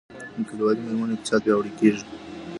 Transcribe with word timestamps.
د 0.35 0.35
کلیوالي 0.47 0.81
میرمنو 0.83 1.15
اقتصاد 1.15 1.41
پیاوړی 1.43 1.71
کیږي 1.79 2.03